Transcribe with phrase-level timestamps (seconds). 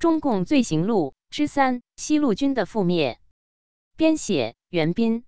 [0.00, 3.18] 中共罪行录之三：西路军的覆灭。
[3.98, 5.24] 编写：袁斌。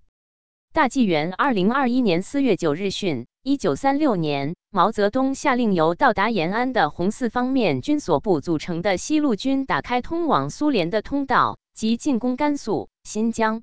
[0.72, 13.62] 大纪元二零二一年四月九日讯：一九三六年，毛泽东下令由到达延安的红四方面军所部组成的西路军打开通往苏联的通道，及进攻甘肃、新疆。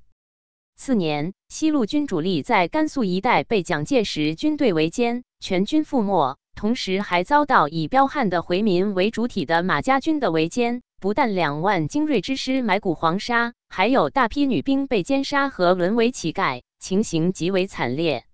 [0.75, 6.37] 次年，西路军主力在甘肃一带被蒋介石军队围歼，全军覆没。
[6.53, 10.81] 同时，还遭到以彪悍的回民为主体的马家军的围歼。
[10.99, 18.25] 不但两万精锐之师埋骨黄沙，还有大批女兵被奸杀和沦为乞丐，情形极为惨烈。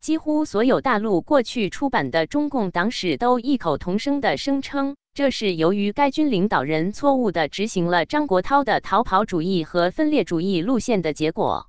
[0.00, 11.66] 几乎所有大陆过去出版的中共党史都异口同声地声称，这是由于该军领导人错误地执行了张国焘的逃跑主义和分裂主义路线的结果。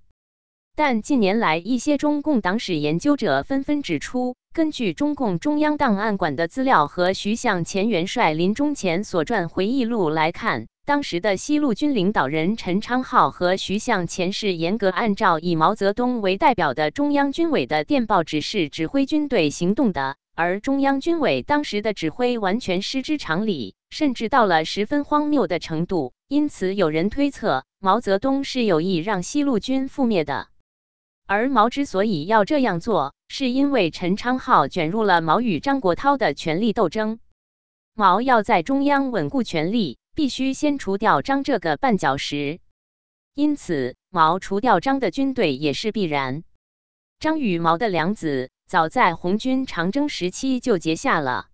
[0.76, 4.36] 但近年来，一些中共党史研究者纷纷指出。
[4.52, 26.12] 根据中共中央档案馆的资料和徐向前元帅临终前所撰回忆录来看，当时的西路军领导人陈昌浩和徐向前是严格按照以毛泽东为代表的中央军委的电报指示指挥军队行动的，而中央军委当时的指挥完全失之常理，甚至到了十分荒谬的程度。
[26.28, 30.48] 因此，有人推测毛泽东是有意让西路军覆灭的。
[31.30, 37.20] 而毛之所以要这样做，是因为陈昌浩卷入了毛与张国焘的权力斗争。
[37.94, 42.60] 毛要在中央稳固权力，必须先除掉张这个绊脚石。
[43.36, 46.44] 因此，毛除掉张的军队也是必然。
[47.20, 51.46] 张与毛的梁子，早在红军长征时期就结下了。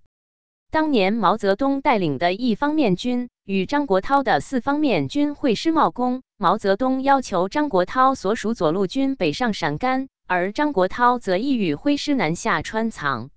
[0.72, 6.24] 当年毛泽东带领的一方面军与张国焘的四方面军会师茂功。
[6.36, 13.30] 毛泽东要求张国焘所属左路军北上陕甘，而张国焘则意欲挥师南下川藏。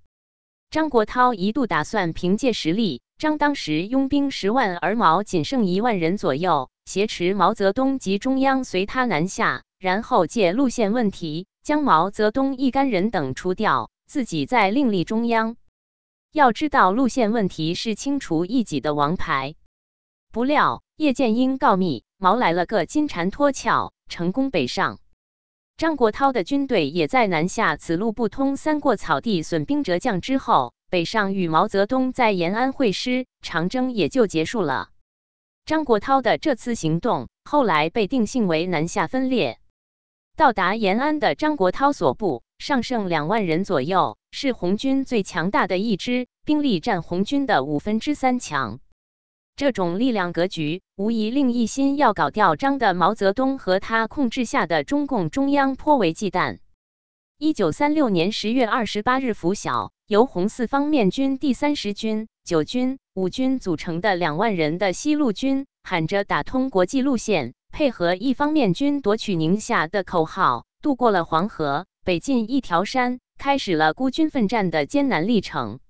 [0.71, 15.55] 张国焘一度打算凭借实力，张当时拥兵十万，而毛仅剩一万人左右，挟持毛泽东及中央随他南下，然后借路线问题将毛泽东一干人等除掉，自己再另立中央。
[16.31, 19.53] 要知道，路线问题是清除异己的王牌。
[20.31, 22.03] 不料叶剑英告密。
[22.21, 24.99] 毛来了个金蝉脱壳，成功北上。
[25.77, 34.89] 张国焘的军队也在南下此路不通、三过草地、损兵折将之后，北上与毛泽东在延安会师，长征也就结束了。
[35.65, 39.59] 张国焘的这次行动后来被定性为南下分裂。
[40.35, 48.81] 到达延安的张国焘所部尚剩两万人左右，是红军最强大的一支，兵力占红军的五分之三强。
[49.59, 56.59] 这种力量格局，无疑令一心要搞掉张的毛泽东和他控制下的中共中央颇为忌惮。
[57.37, 75.81] 一九三六年十月二十八日拂晓，由红四方面军第三十军、九军、五军组成的两万人的西路军，喊着打通国际路线，配合一方面军夺取宁夏的口号，渡过了黄河，北进一条山，开始了孤军奋战的艰难历程。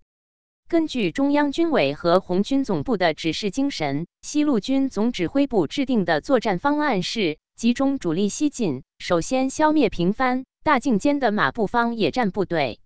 [0.70, 12.80] 根据中央军委和红军总部的指示精神，西路军总指挥部制定的作战方案是：集中主力西进，首先消灭平番、大境间的马步芳野战部队，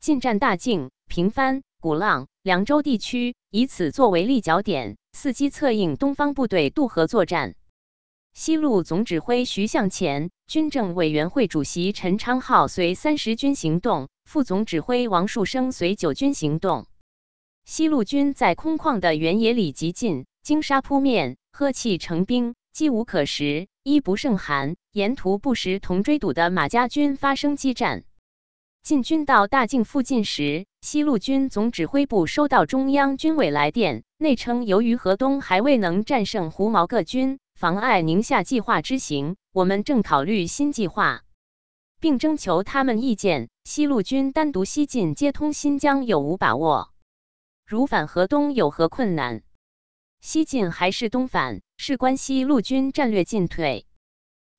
[0.00, 7.54] 进占大境、平番、鼓浪、凉州地区，以此作为立脚点，伺机策应东方部队渡河作战。
[8.32, 16.88] 西路总指挥徐向前、军政委员会主席陈昌浩随三十军行动，副总指挥王树声随九军行动。
[17.66, 24.76] 西路军在空旷的原野里急进，经沙扑面，喝气成冰，饥无可食，衣不胜寒。
[24.92, 28.04] 沿途不时同追堵的马家军发生激战。
[28.82, 41.22] 进军到大境附近时，西路军总指挥部收到中央军委来电，内称由于河东还未能战胜胡毛各军，妨碍宁夏计划之行，我们正考虑新计划，
[41.98, 43.48] 并征求他们意见。
[43.64, 46.90] 西路军单独西进接通新疆有无把握？
[47.66, 49.42] 如反河东有何困难？
[50.20, 53.86] 西进还是东返，事关西路军战略进退。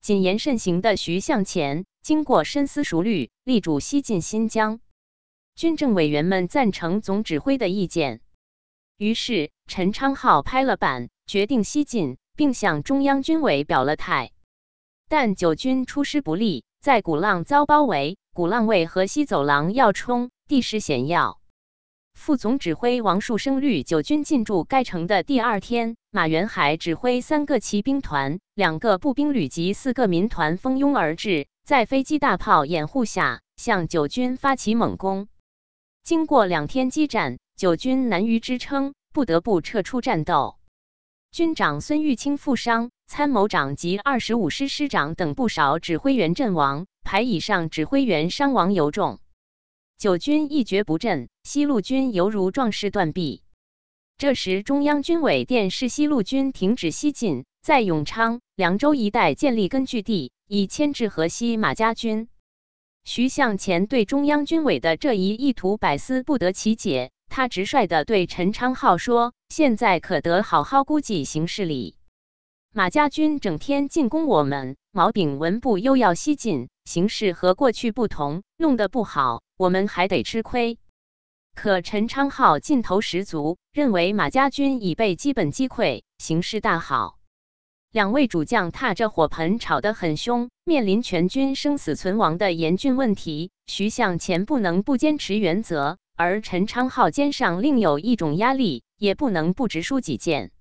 [0.02, 4.80] 谨言慎行的徐向前经过深思熟虑，力主西进新疆。
[5.56, 8.22] 军政委员们赞成总指挥的意见，
[8.98, 14.32] 于是陈昌浩拍了板，决定西进，并向中央军委表了态。
[15.08, 21.40] 但九军出师不利，在鼓浪遭包围，鼓浪为河西走廊要冲，地势险要。
[22.16, 35.28] 副总指挥王树声率九军进驻该城的第二天，马元海指挥三个骑兵团、两个步兵旅及四个民团蜂拥而至，在飞机大炮掩护下，向九军发起猛攻。
[36.04, 40.56] 经过两天激战，九军难于支撑，不得不撤出战斗。
[41.32, 49.20] 军长孙玉清负伤，参谋长及二十五师师长等不少指挥员阵亡，排以上指挥员伤亡尤重。
[49.98, 53.42] 九军一蹶不振，西路军犹如壮士断臂。
[54.18, 62.28] 这时，中央军委电示西路军停止西进，在永昌、凉州一带建立根据地，以牵制河西马家军。
[63.06, 71.96] 徐向前对中央军委的这一意图百思不得其解，他直率地对陈昌浩说：“现在可得好好估计形势里。
[72.78, 80.78] 马家军整天进攻我们，毛炳文部又要西进，形势和过去不同，弄得不好。”我们还得吃亏，
[81.56, 87.18] 可陈昌浩劲头十足，认为马家军已被基本击溃，形势大好。
[87.94, 93.52] 两位主将踏着火盆吵得很凶，面临全军生死存亡的严峻问题。
[93.68, 100.52] 徐向前不能不坚持原则，而陈昌浩肩上另有一种压力，也不能不直抒己见。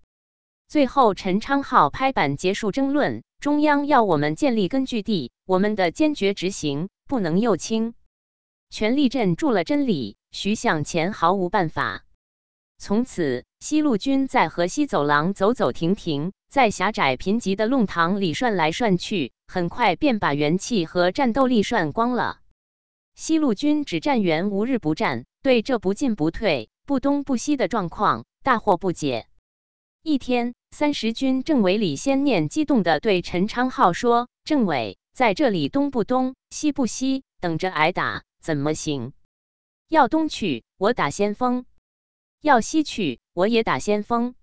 [0.66, 7.94] 最后，陈昌浩拍板结束争论：中央要我们建立根据地，我们的坚决执行，不能右倾。
[8.70, 12.05] 全力镇住了真理，徐向前毫无办法。
[12.76, 22.38] 从此，西路军在河西走廊走走停停，在狭窄贫瘠的弄堂里涮来涮去，很快便把元气和战斗力涮光了。
[23.14, 29.28] 西路军指战员无日不战，对这不进不退、不东不西的状况大惑不解。
[30.06, 39.15] 一天，三十军政委李先念激动地对陈昌浩说：“政委，在这里东不东，西不西，等着挨打。”怎么行？
[39.89, 41.65] 要东去，我打先锋；
[42.43, 44.35] 要西去，我也打先锋。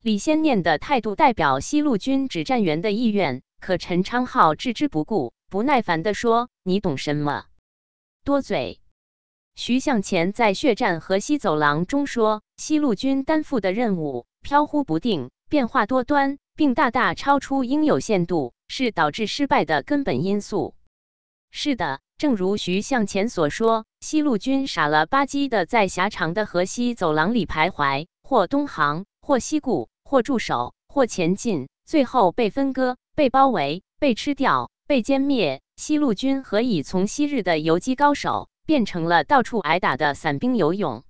[0.00, 7.46] 李先念的态度代表西路军指战员的意愿，可陈昌浩置之不顾，不耐烦地说：“你懂什么？
[8.22, 8.78] 多嘴！”
[9.56, 20.74] 徐向前在血战河西走廊中说：“西路军担负的任务飘忽不定，变化多端，并大大超出应有限度，是导致失败的根本因素。”
[21.50, 22.00] 是的。
[22.16, 35.60] 正如徐向前所说，西路军傻了吧唧的在狭长的河西走廊里徘徊，或东航，或西顾，或驻守，或前进，最后被分割、被包围、被吃掉、被歼灭。
[35.74, 41.02] 西路军何以从昔日的游击高手，变成了到处挨打的散兵游勇？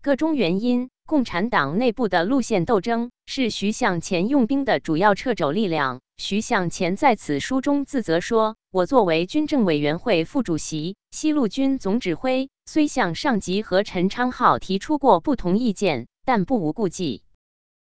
[0.00, 6.00] 个中原因，共产党内部的路线斗争是徐向前用兵的主要掣肘力量。
[6.16, 17.22] 徐向前在此书中自责说：“我作为军政委员会副主席、西路军总指挥，虽向上级和陈昌浩提出过不同意见，但不无顾忌。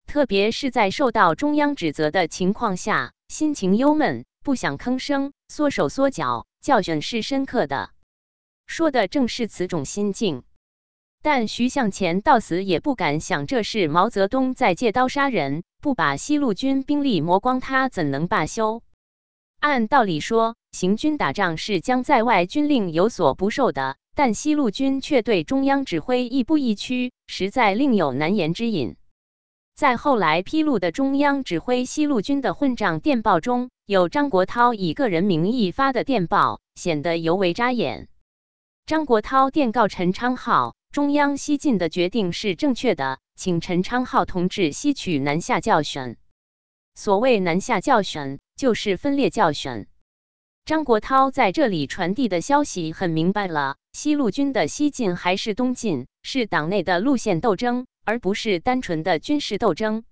[0.07, 6.47] 特别是在受到中央指责的情况下，心情忧闷，不想吭声，缩手缩脚。
[6.61, 7.91] 教训是深刻的，
[8.69, 10.45] 说的正是此种心境。
[11.23, 18.83] 但徐向前到死也不敢想，这是毛泽东在借刀杀人。”不把西路军兵力磨光，他怎能罢休？
[19.61, 28.97] 按道理说，行军打仗是将在外军令有所不受的，但西路军却对中央指挥亦步亦趋，实在另有难言之隐。
[29.77, 38.09] 在后来披露的中央指挥西路军的混账电报中，有张国焘以个人名义发的电报，显得尤为扎眼。
[38.85, 40.75] 张国焘电告陈昌浩。
[40.91, 46.17] 中央西进的决定是正确的，请陈昌浩同志吸取南下教训。
[46.95, 49.87] 所谓南下教训，就是分裂教训。
[50.65, 60.05] 张国焘在这里传递的消息很明白了：西路军的西进还是东进，是党内的路线斗争，而不是单纯的军事斗争。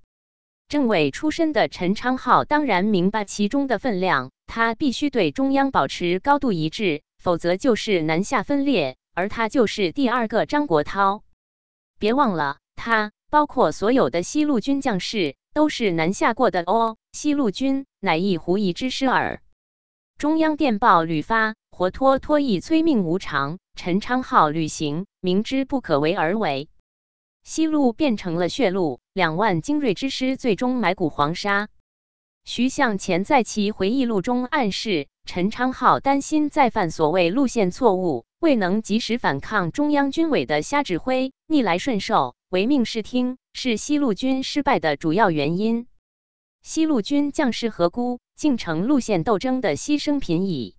[0.68, 8.97] 政委出身的陈昌浩当然明白其中的分量，他必须对中央保持高度一致，否则就是南下分裂。
[9.16, 11.23] 而他就是第二个张国焘，
[11.99, 16.99] 别忘了，他包括所有的西路军将士都是南下过的哦。
[17.12, 19.40] 西路军乃一狐疑之师耳。
[20.18, 23.58] 中央电报屡发，活脱脱亦催命无常。
[23.75, 26.68] 陈昌浩旅行，明知不可为而为，
[27.42, 31.68] 西路变成了血路，两万精锐之师最终埋骨黄沙。
[32.44, 38.26] 徐向前在其回忆录中暗示，陈昌浩担心再犯所谓路线错误。
[38.47, 45.88] 未能及时反抗中央军委的瞎指挥、逆来顺受、唯命是听，是西路军失败的主要原因。
[46.62, 50.76] 西路军将士何辜，竟成路线斗争的牺牲品矣。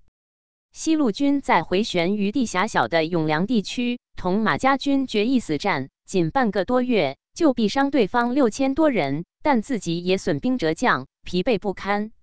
[0.71, 12.13] 西路军在回旋余地狭小的永良地区，同马家军决一死战，仅半个多月就毙伤对方六千多人，但自己也损兵折将，疲惫不堪。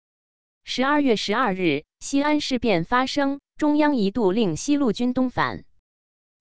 [0.67, 3.41] 十二月十二日，西安事变发生。
[3.59, 5.65] 中央一度令西路军东返，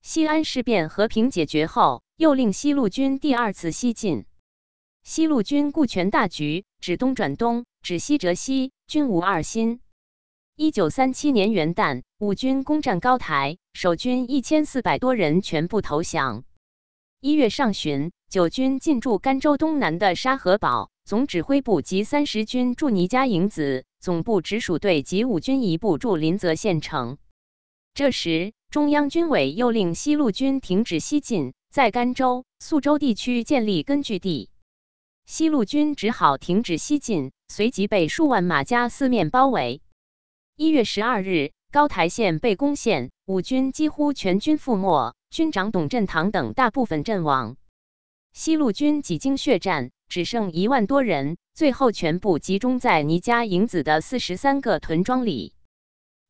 [0.02, 4.26] 西安事变和平解决后，又令西路军第二次西进。
[5.04, 9.82] 西路军顾全大局，指东转东，指西折西，均无二心。
[10.56, 16.46] 一九三七年元旦，五军攻占高台，守军一千四百多人全部投降。
[17.20, 27.18] 一月上旬，九军进驻甘州东南的沙河堡，总指挥部及三十军驻倪家营子，总部直属队及五军一部驻临泽县城。
[27.94, 34.50] 这时，中央军委又令西路军停止西进，在甘州、宿州地区建立根据地。
[35.26, 39.82] 西路军只好停止西进，随即被数万马家四面包围。
[40.56, 47.58] 一月十二日，高台县被攻陷，五军几乎全军覆没，军长董振堂等大部分阵亡。
[48.34, 55.54] 西路军几经血战，只剩一万多人，最后全部集中在倪家营子的四十三个屯庄里。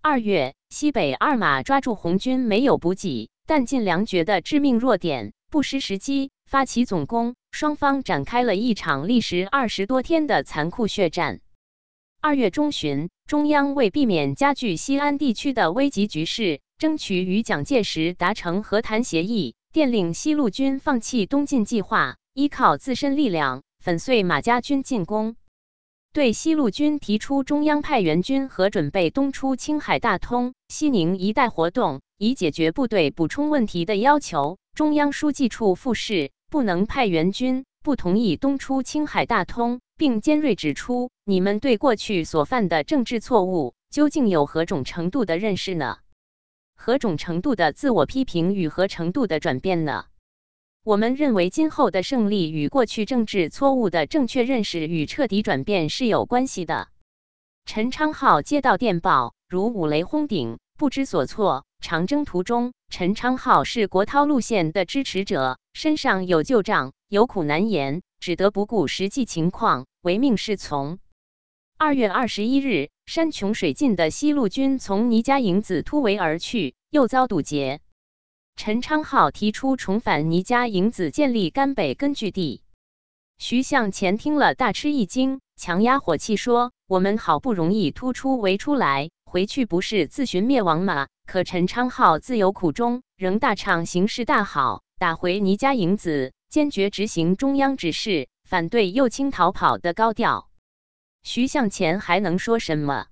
[0.02, 6.32] 二月，西北二马抓住红军没有补给，但尽粮绝的致命弱点，不失时机。
[6.46, 11.40] 发起总攻，双方展开了一场历时二十多天的残酷血战。
[12.22, 25.36] 二月中旬，中央为避免加剧西安地区的危急局势，争取与蒋介石达成和谈协议，电令西路军放弃东进计划，依靠自身力量粉碎马家军进攻。
[26.14, 36.32] 对西路军提出中央派援军和准备东出青海、大通、西宁一带活动，以解决部队补充问题的要求，中央书记处复示。
[36.50, 45.98] 不能派援军，不同意东出青海、大通，并尖锐指出：你们对过去所犯的政治错误，究竟有何种程度的认识呢？
[46.76, 50.06] 何种程度的自我批评与何程度的转变呢？
[50.86, 56.90] 我们认为，今后的胜利与过去政治错误的正确认识与彻底转变是有关系的。
[57.64, 61.64] 陈昌浩接到电报，如五雷轰顶，不知所措。
[61.80, 71.00] 长征途中，陈昌浩是国焘路线的支持者，身上有旧账，有苦难言，只得不顾实际情况，唯命是从。
[71.78, 77.80] 二月二十一日，山穷水尽的西路军从倪家营子突围而去，又遭堵截。
[78.56, 82.62] 陈昌浩提出重返倪家营子，建立甘北根据地。
[83.38, 100.50] 徐向前听了大吃一惊，强压火气说：“我们好不容易突出围出来，回去不是自寻灭亡吗？”可陈昌浩自有苦衷，仍大唱形势大好，打回倪家营子，坚决执行中央指示，反对右倾逃跑的高调。
[101.24, 103.08] 徐向前还能说什么？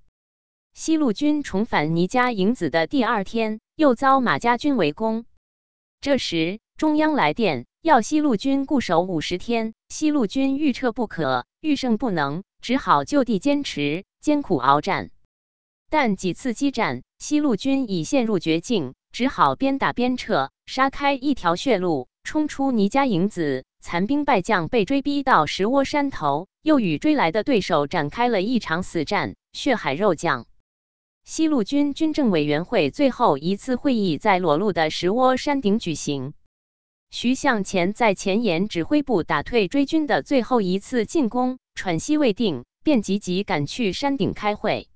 [0.72, 5.26] 西路军重返倪家营子的第二天，又遭马家军围攻。
[6.02, 9.72] 这时中央来电，要西路军固守五十天。
[9.88, 15.10] 西路军欲撤不可，欲胜不能，只好就地坚持，艰苦鏖战。
[15.88, 23.64] 但几次激战，西路军已陷入绝境，只好边打边撤，杀开一条血路，冲出倪家营子。
[23.78, 30.46] 残兵败将被追逼到石窝山头，又与追来的对手展开了一场死战，血海肉酱。
[31.24, 36.34] 西路军军政委员会最后一次会议在裸露的石窝山顶举行。
[37.10, 44.88] 徐向前在前沿指挥部打退追军的最后一次进攻，喘息未定，便急急赶去山顶开会。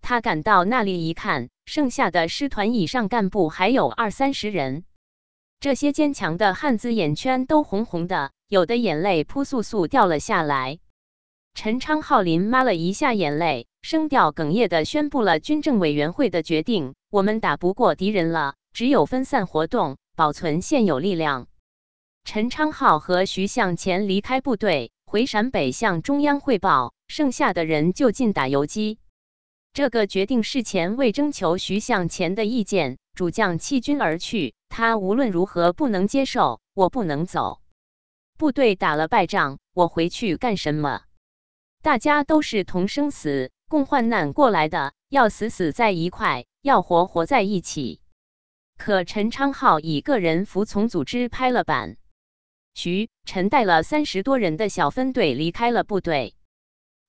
[0.00, 4.84] 他赶到那里一看，剩下的师团以上干部还有二三十人。
[5.58, 10.78] 这些坚强的汉子眼圈都红红的，有的眼泪扑簌簌掉了下来。
[11.54, 21.46] 陈昌浩林抹了一下眼泪，声调哽咽地宣布了军政委员会的决定：我们打不过敌人了，只有分散活动，保存现有力量。
[22.24, 28.98] 陈昌浩和徐向前离开部队，回陕北向中央汇报，剩下的人就近打游击。
[29.72, 34.54] 这个决定事前未征求徐向前的意见，主将弃军而去。
[34.68, 37.60] 他无论如何不能接受，我不能走。
[38.36, 41.02] 部队打了败仗，我回去干什么？
[41.80, 48.00] 大家都是同生死、共患难过来的，要死死在一块，要活活在一起。
[48.78, 51.96] 可陈昌浩以个人服从组织拍了板，
[52.74, 56.34] 徐、陈带了三十多人的小分队离开了部队。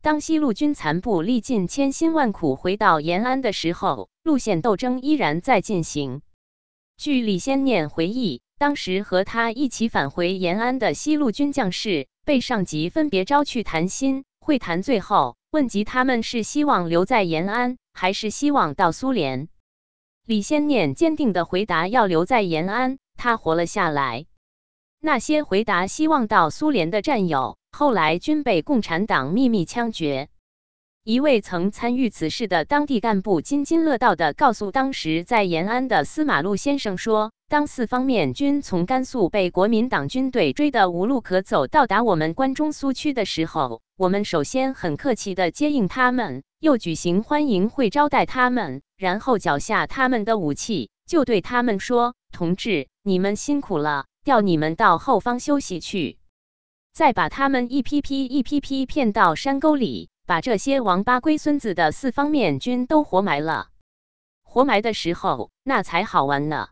[0.02, 6.22] 当西路军残部历尽千辛万苦回到延安的时候，路线斗争依然在进行。
[6.98, 19.48] 据李先念回忆，当时和他一起返回延安的西路军将士被上级分别招去谈心会谈，最后问及他们是希望留在延安，还是希望到苏联。
[20.26, 24.26] 李先念坚定的回答要留在延安，他活了下来。
[25.00, 27.58] 那些回答希望到苏联的战友。
[27.72, 30.28] 后来均被共产党秘密枪决。
[31.10, 56.20] 一位曾参与此事的当地干部津津乐道地告诉当时在延安的司马路先生说：“当四方面军从甘肃被国民党军队追得无路可走，到达我们关中苏区的时候，我们首先很客气地接应他们，又举行欢迎会招待他们，然后缴下他们的武器，就对他们说：‘同志，你们辛苦了，调你们到后方休息去。’
[56.94, 63.70] 再把他们一批批、一批批骗到山沟里。”把这些王八龟孙子的四方面军都活埋了。
[64.44, 66.70] 活埋的时候，那才好玩呢。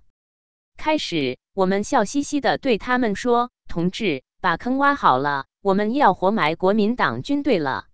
[0.77, 7.87] 开始，我们笑嘻嘻的对他们说：“同志，把坑挖好了，我们要活埋国民党军队了。”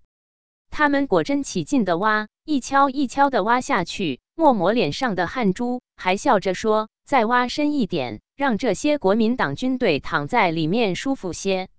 [0.70, 11.70] 他们果真起劲的挖，一锹一锹的挖下去，抹抹脸上的汗珠，还笑着说：“再挖深一点，让这些国民党军队躺在里面舒服些。”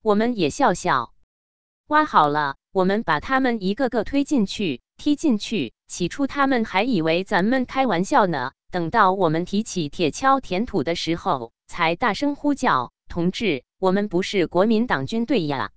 [0.00, 1.12] 我们也笑笑，
[1.88, 2.56] 挖好了。
[2.72, 5.72] 我们把他们一个个推进去、踢进去。
[5.88, 8.52] 起初他们还以为咱们开玩笑呢。
[8.70, 15.72] 等到我们提起铁锹填土的时候，才大声呼叫：“同志，我们不是国民党军队呀！”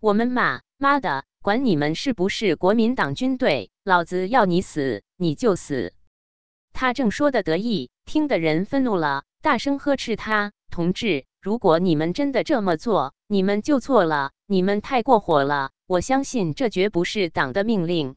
[0.00, 5.92] 我们骂：“妈的，管你们是不是国民党军队，老子要你死你就死！”
[6.72, 18.16] 他正说的得意，听的人愤怒了，大声呵斥他：“同志，如果你们真的这么做，你们就错了，你们太过火了。”我相信这绝不是党的命令。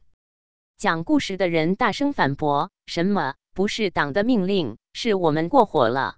[0.78, 4.78] 讲故事的人大声反驳：“什么不是党的命令？
[4.94, 6.16] 是我们过火了？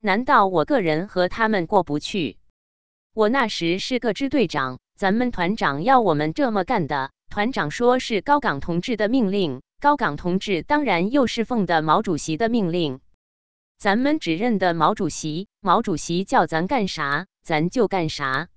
[0.00, 2.36] 难道我个人和他们过不去？
[3.14, 7.10] 我那时是个支队长，咱们团长要我们这么干的。
[7.30, 13.00] 团长说是高岗同志的命令，高岗同志当然又是奉的毛主席的命令。
[13.78, 18.48] 咱们只认得毛主席，毛主席叫咱干啥，咱就干啥。”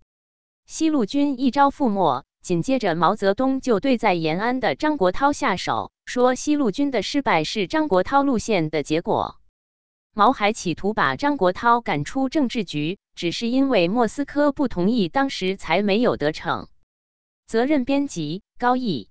[0.72, 9.38] 西路军一招覆没，紧接着毛泽东就对在延安的张国焘下手，说西路军的失败是张国焘路线的结果。
[10.14, 16.68] 毛还企图把张国焘赶出政治局，只是因为莫斯科不同意，当时才没有得逞。
[17.48, 19.09] 责任编辑：高毅。